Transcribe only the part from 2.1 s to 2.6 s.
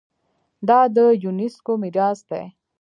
دی.